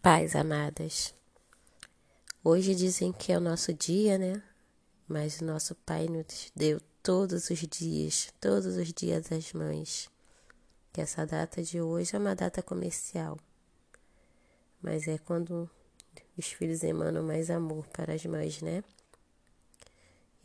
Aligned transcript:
Pais 0.00 0.36
amadas, 0.36 1.12
hoje 2.44 2.72
dizem 2.72 3.12
que 3.12 3.32
é 3.32 3.36
o 3.36 3.40
nosso 3.40 3.74
dia, 3.74 4.16
né? 4.16 4.40
Mas 5.08 5.40
o 5.40 5.44
nosso 5.44 5.74
Pai 5.74 6.06
nos 6.06 6.52
deu 6.54 6.80
todos 7.02 7.50
os 7.50 7.58
dias, 7.58 8.32
todos 8.40 8.76
os 8.76 8.92
dias 8.92 9.26
das 9.26 9.52
mães. 9.52 10.08
Que 10.92 11.00
essa 11.00 11.26
data 11.26 11.64
de 11.64 11.80
hoje 11.80 12.14
é 12.14 12.18
uma 12.18 12.36
data 12.36 12.62
comercial, 12.62 13.36
mas 14.80 15.08
é 15.08 15.18
quando 15.18 15.68
os 16.36 16.46
filhos 16.46 16.84
emanam 16.84 17.24
mais 17.24 17.50
amor 17.50 17.84
para 17.88 18.14
as 18.14 18.24
mães, 18.24 18.62
né? 18.62 18.84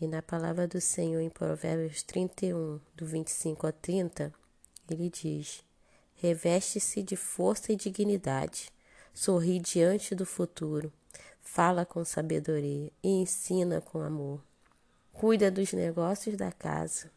E 0.01 0.07
na 0.07 0.23
palavra 0.23 0.67
do 0.67 0.81
Senhor 0.81 1.21
em 1.21 1.29
Provérbios 1.29 2.01
31, 2.01 2.81
do 2.95 3.05
25 3.05 3.67
ao 3.67 3.71
30, 3.71 4.33
ele 4.89 5.11
diz: 5.11 5.63
Reveste-se 6.15 7.03
de 7.03 7.15
força 7.15 7.71
e 7.71 7.75
dignidade 7.75 8.73
sorri 9.13 9.59
diante 9.59 10.15
do 10.15 10.25
futuro, 10.25 10.91
fala 11.41 11.85
com 11.85 12.03
sabedoria 12.03 12.91
e 13.03 13.09
ensina 13.09 13.79
com 13.79 13.99
amor. 13.99 14.41
Cuida 15.13 15.51
dos 15.51 15.71
negócios 15.71 16.35
da 16.35 16.51
casa. 16.51 17.11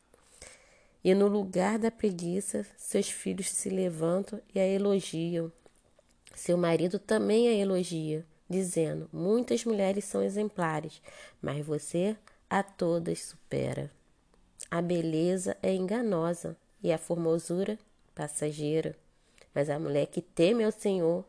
E 1.03 1.15
no 1.15 1.29
lugar 1.29 1.79
da 1.79 1.91
preguiça, 1.91 2.67
seus 2.77 3.09
filhos 3.09 3.49
se 3.49 3.71
levantam 3.71 4.41
e 4.55 4.61
a 4.61 4.67
elogiam. 4.67 5.51
Seu 6.35 6.59
marido 6.59 6.99
também 6.99 7.49
a 7.49 7.55
elogia, 7.55 8.27
dizendo: 8.49 9.09
Muitas 9.13 9.65
mulheres 9.65 10.05
são 10.05 10.23
exemplares, 10.23 11.01
mas 11.41 11.65
você 11.65 12.17
a 12.51 12.63
todas 12.63 13.23
supera. 13.23 13.91
A 14.71 14.83
beleza 14.83 15.57
é 15.63 15.73
enganosa 15.73 16.57
e 16.83 16.93
a 16.93 16.99
formosura 16.99 17.79
passageira, 18.15 18.97
mas 19.55 19.71
a 19.71 19.79
mulher 19.79 20.07
que 20.07 20.21
teme 20.21 20.65
ao 20.65 20.73
Senhor 20.73 21.25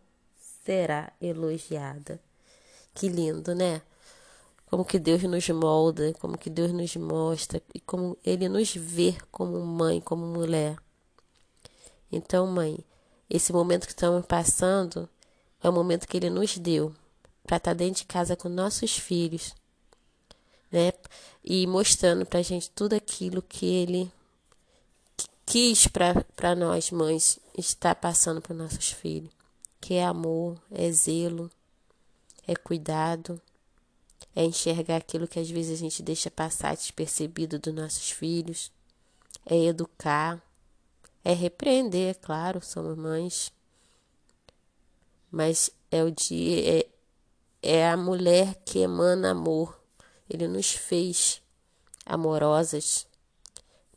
será 0.68 1.14
elogiada. 1.22 2.20
Que 2.94 3.08
lindo, 3.08 3.56
né? 3.56 3.82
Como 4.70 4.84
que 4.84 5.00
Deus 5.00 5.24
nos 5.24 5.48
molda, 5.48 6.14
como 6.20 6.38
que 6.38 6.50
Deus 6.50 6.74
nos 6.74 6.94
mostra 6.98 7.62
e 7.74 7.80
como 7.80 8.18
Ele 8.22 8.50
nos 8.50 8.76
vê 8.76 9.16
como 9.32 9.58
mãe, 9.62 10.02
como 10.02 10.26
mulher. 10.26 10.76
Então, 12.12 12.46
mãe, 12.46 12.78
esse 13.30 13.54
momento 13.54 13.86
que 13.86 13.94
estamos 13.94 14.26
passando 14.26 15.08
é 15.64 15.70
o 15.70 15.72
momento 15.72 16.06
que 16.06 16.18
Ele 16.18 16.30
nos 16.30 16.58
deu 16.58 16.94
para 17.46 17.56
estar 17.56 17.72
tá 17.72 17.74
dentro 17.74 18.02
de 18.02 18.06
casa 18.06 18.36
com 18.36 18.50
nossos 18.50 18.98
filhos, 18.98 19.56
né? 20.70 20.92
E 21.46 21.66
mostrando 21.66 22.26
para 22.26 22.40
a 22.40 22.44
gente 22.44 22.70
tudo 22.72 22.94
aquilo 22.94 23.42
que 23.42 23.66
Ele 23.66 24.12
quis 25.46 25.88
para 25.88 26.56
nós, 26.58 26.92
mães, 26.92 27.40
estar 27.58 27.96
passando 27.96 28.42
para 28.42 28.54
nossos 28.54 28.92
filhos 28.92 29.37
que 29.80 29.96
é 29.96 30.06
amor, 30.06 30.62
é 30.72 30.92
zelo, 30.92 31.50
é 32.48 32.56
cuidado, 32.56 33.42
é 34.36 34.44
enxergar 34.44 34.98
aquilo 34.98 35.28
que 35.28 35.40
às 35.40 35.50
vezes 35.50 35.80
a 35.80 35.82
gente 35.82 36.04
deixa 36.04 36.30
passar 36.30 36.76
despercebido 36.76 37.58
dos 37.60 37.74
nossos 37.74 38.12
filhos, 38.12 38.72
é 39.46 39.56
educar, 39.66 40.42
é 41.24 41.34
repreender, 41.34 42.12
é 42.12 42.14
claro, 42.14 42.62
somos 42.62 42.98
mães, 42.98 43.52
mas 45.32 45.70
é 45.92 46.04
o 46.04 46.12
dia, 46.12 46.80
é, 46.80 46.88
é 47.62 47.90
a 47.90 47.98
mulher 47.98 48.56
que 48.66 48.80
emana 48.80 49.32
amor. 49.32 49.78
Ele 50.30 50.48
nos 50.48 50.72
fez 50.72 51.42
amorosas, 52.06 53.08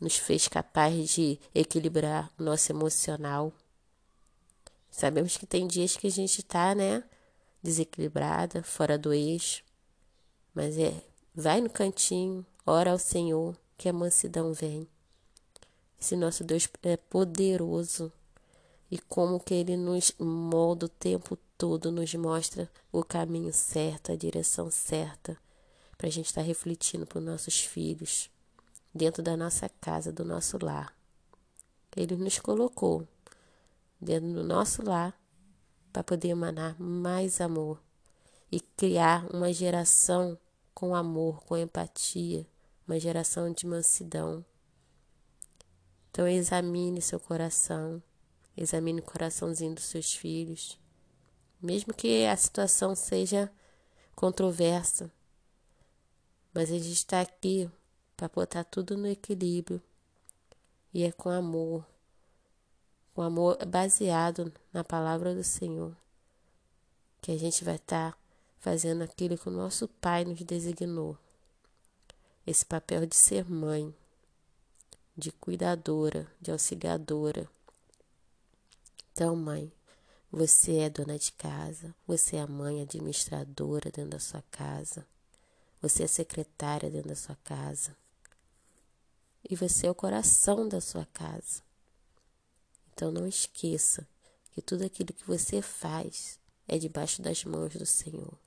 nos 0.01 0.17
fez 0.17 0.49
capazes 0.49 1.11
de 1.11 1.39
equilibrar 1.55 2.31
o 2.39 2.43
nosso 2.43 2.73
emocional. 2.73 3.53
Sabemos 4.91 5.37
que 5.37 5.47
tem 5.47 5.67
dias 5.67 5.97
que 5.97 6.07
a 6.07 6.11
gente 6.11 6.43
tá, 6.43 6.75
né, 6.75 7.05
desequilibrada, 7.63 8.63
fora 8.63 8.99
do 8.99 9.13
eixo. 9.13 9.63
Mas 10.55 10.77
é, 10.77 10.95
vai 11.35 11.61
no 11.61 11.71
cantinho, 11.71 12.45
ora 12.67 12.91
ao 12.91 12.99
Senhor, 12.99 13.57
que 13.79 13.89
a 13.89 13.93
mansidão 13.93 14.53
vem. 14.53 14.87
Esse 16.01 16.17
nosso 16.17 16.43
Deus 16.43 16.69
é 16.83 16.97
poderoso. 16.97 18.13
E 18.91 18.99
como 18.99 19.39
que 19.39 19.55
ele 19.55 19.77
nos 19.77 20.13
molda 20.19 20.87
o 20.87 20.89
tempo 20.89 21.39
todo, 21.57 21.93
nos 21.93 22.13
mostra 22.15 22.69
o 22.91 23.05
caminho 23.05 23.53
certo, 23.53 24.11
a 24.11 24.17
direção 24.17 24.71
certa, 24.71 25.37
para 25.97 26.09
a 26.09 26.11
gente 26.11 26.27
estar 26.27 26.41
tá 26.41 26.47
refletindo 26.47 27.07
para 27.07 27.19
os 27.19 27.25
nossos 27.25 27.61
filhos, 27.61 28.29
dentro 28.93 29.23
da 29.23 29.37
nossa 29.37 29.69
casa, 29.81 30.11
do 30.11 30.25
nosso 30.25 30.59
lar. 30.65 30.93
Ele 31.97 32.17
nos 32.17 32.39
colocou 32.39 33.07
dentro 34.01 34.33
do 34.33 34.45
nosso 34.45 34.83
lar 34.83 35.19
para 35.93 36.03
poder 36.03 36.29
emanar 36.29 36.81
mais 36.81 37.41
amor 37.41 37.83
e 38.51 38.61
criar 38.61 39.27
uma 39.35 39.53
geração 39.53 40.39
com 40.75 40.95
amor, 40.95 41.45
com 41.45 41.57
empatia, 41.57 42.47
uma 42.87 42.99
geração 42.99 43.53
de 43.53 43.67
mansidão. 43.67 44.45
Então 46.11 46.27
examine 46.27 47.01
seu 47.03 47.21
coração, 47.21 48.03
examine 48.57 49.01
o 49.01 49.05
coraçãozinho 49.05 49.75
dos 49.75 49.85
seus 49.85 50.15
filhos, 50.15 50.79
mesmo 51.61 51.95
que 51.95 52.25
a 52.27 52.37
situação 52.37 52.97
seja 52.97 53.51
controversa, 54.15 55.11
mas 56.53 56.71
a 56.71 56.79
gente 56.79 56.93
está 56.93 57.21
aqui 57.21 57.71
para 58.17 58.29
botar 58.29 58.65
tudo 58.65 58.97
no 58.97 59.07
equilíbrio 59.07 59.81
e 60.93 61.05
é 61.05 61.13
com 61.13 61.31
amor, 61.31 61.87
o 63.15 63.23
amor 63.23 63.57
é 63.61 63.65
baseado 63.65 64.53
na 64.73 64.85
palavra 64.85 65.35
do 65.35 65.43
Senhor, 65.43 65.97
que 67.21 67.33
a 67.33 67.39
gente 67.39 67.65
vai 67.65 67.77
estar 67.77 68.13
tá 68.13 68.19
fazendo 68.61 69.03
aquilo 69.03 69.37
que 69.37 69.49
o 69.49 69.53
nosso 69.53 69.89
Pai 69.89 70.25
nos 70.25 70.41
designou. 70.43 71.19
Esse 72.47 72.65
papel 72.65 73.07
de 73.07 73.17
ser 73.17 73.45
mãe, 73.51 73.95
de 75.17 75.33
cuidadora, 75.33 76.27
de 76.41 76.51
auxiliadora. 76.51 77.49
Então, 79.13 79.37
mãe, 79.37 79.71
você 80.31 80.79
é 80.79 80.91
dona 80.91 81.19
de 81.19 81.33
casa, 81.33 81.95
você 82.07 82.37
é 82.37 82.41
a 82.41 82.47
mãe 82.47 82.81
administradora 82.81 83.91
dentro 83.91 84.13
da 84.13 84.19
sua 84.21 84.43
casa, 84.51 85.05
você 85.83 86.05
é 86.05 86.07
secretária 86.07 86.89
dentro 86.89 87.09
da 87.09 87.17
sua 87.17 87.37
casa, 87.43 87.97
e 89.49 89.57
você 89.57 89.89
é 89.89 89.91
o 89.91 89.95
coração 89.95 90.69
da 90.69 90.81
sua 90.81 91.05
casa. 91.07 91.70
Então 93.01 93.11
não 93.11 93.27
esqueça 93.27 94.07
que 94.53 94.61
tudo 94.61 94.85
aquilo 94.85 95.15
que 95.15 95.27
você 95.27 95.63
faz 95.63 96.39
é 96.69 96.77
debaixo 96.77 97.23
das 97.23 97.43
mãos 97.47 97.75
do 97.75 97.87
Senhor. 97.87 98.39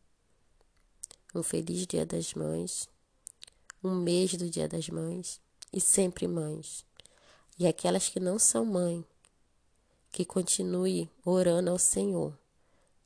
Um 1.34 1.42
feliz 1.42 1.88
Dia 1.88 2.06
das 2.06 2.36
Mães, 2.36 2.88
um 3.84 3.96
mês 3.96 4.36
do 4.36 4.48
Dia 4.48 4.68
das 4.70 4.90
Mães 4.90 5.42
e 5.74 5.82
sempre 5.82 6.28
mães. 6.28 6.86
E 7.58 7.66
aquelas 7.66 8.10
que 8.10 8.20
não 8.20 8.38
são 8.38 8.64
mãe, 8.64 9.04
que 10.12 10.24
continue 10.24 11.10
orando 11.26 11.72
ao 11.72 11.80
Senhor 11.80 12.38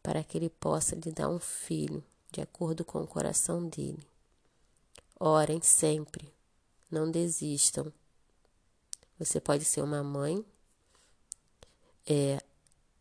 para 0.04 0.26
que 0.26 0.38
Ele 0.38 0.50
possa 0.50 0.96
lhe 0.96 1.14
dar 1.14 1.30
um 1.30 1.40
filho 1.40 2.04
de 2.30 2.42
acordo 2.42 2.84
com 2.84 3.02
o 3.02 3.08
coração 3.08 3.70
dele. 3.70 4.06
Orem 5.18 5.62
sempre, 5.62 6.30
não 6.92 7.10
desistam. 7.10 7.94
Você 9.18 9.40
pode 9.40 9.64
ser 9.64 9.82
uma 9.82 10.04
mãe 10.04 10.46
é, 12.08 12.42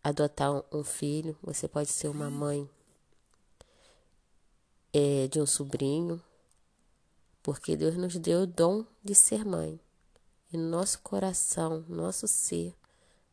adotar 0.03 0.65
um 0.73 0.83
filho, 0.83 1.39
você 1.43 1.69
pode 1.69 1.91
ser 1.91 2.09
uma 2.09 2.29
mãe 2.29 2.69
é, 4.93 5.29
de 5.29 5.41
um 5.41 5.47
sobrinho, 5.47 6.21
porque 7.43 7.77
Deus 7.77 7.97
nos 7.97 8.17
deu 8.17 8.43
o 8.43 8.47
dom 8.47 8.85
de 9.05 9.15
ser 9.15 9.45
mãe. 9.45 9.79
E 10.53 10.57
no 10.57 10.69
nosso 10.69 11.01
coração, 11.01 11.85
no 11.89 11.97
nosso 11.97 12.27
ser, 12.27 12.75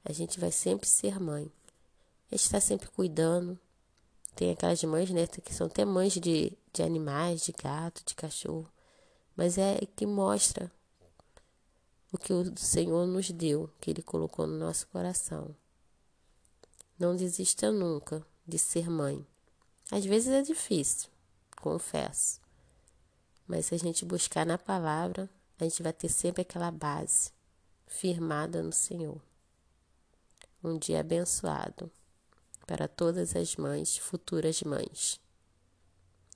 a 0.06 0.12
gente 0.12 0.40
vai 0.40 0.52
sempre 0.52 0.88
ser 0.88 1.20
mãe. 1.20 1.52
A 2.30 2.36
gente 2.36 2.46
está 2.46 2.60
sempre 2.60 2.90
cuidando. 2.90 3.58
Tem 4.36 4.52
aquelas 4.52 4.84
mães, 4.84 5.10
né, 5.10 5.26
que 5.28 5.54
são 5.54 5.68
até 5.68 5.86
mães 5.86 6.14
de, 6.14 6.58
de 6.72 6.84
animais, 6.84 7.42
de 7.42 7.52
gato, 7.52 8.04
de 8.06 8.14
cachorro. 8.14 8.70
Mas 9.36 9.58
é 9.58 9.80
que 9.96 10.06
mostra 10.06 10.72
o 12.12 12.18
que 12.18 12.34
o 12.34 12.58
Senhor 12.58 13.08
nos 13.08 13.32
deu, 13.32 13.70
que 13.80 13.90
Ele 13.90 14.02
colocou 14.02 14.46
no 14.46 14.58
nosso 14.58 14.88
coração. 14.88 15.56
Não 17.04 17.18
desista 17.18 17.70
nunca 17.70 18.26
de 18.48 18.58
ser 18.58 18.90
mãe. 18.90 19.28
Às 19.92 20.06
vezes 20.06 20.30
é 20.30 20.42
difícil, 20.42 21.10
confesso. 21.58 22.40
Mas 23.46 23.66
se 23.66 23.76
a 23.76 23.78
gente 23.78 24.06
buscar 24.06 24.46
na 24.46 24.58
palavra, 24.58 25.30
a 25.60 25.66
gente 25.66 25.84
vai 25.84 25.92
ter 25.92 26.08
sempre 26.08 26.44
aquela 26.44 26.72
base 26.72 27.30
firmada 27.86 28.64
no 28.64 28.72
Senhor. 28.72 29.22
Um 30.64 30.78
dia 30.78 31.02
abençoado 31.02 31.92
para 32.66 32.88
todas 32.88 33.36
as 33.36 33.58
mães, 33.58 33.98
futuras 33.98 34.64
mães. 34.64 35.20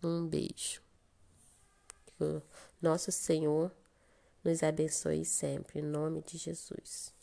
Um 0.04 0.28
beijo. 0.28 0.82
Que 2.08 2.26
o 2.26 2.44
nosso 2.82 3.10
Senhor 3.10 3.72
nos 4.44 4.62
abençoe 4.62 5.24
sempre, 5.24 5.80
em 5.80 5.84
nome 5.84 6.22
de 6.24 6.38
Jesus. 6.38 7.16